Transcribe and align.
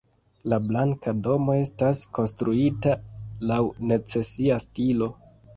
La 0.53 0.57
Blanka 0.69 1.13
Domo 1.27 1.57
estas 1.65 2.01
konstruita 2.19 2.97
laŭ 3.53 3.61
secesia 3.93 4.59
stilo. 4.69 5.13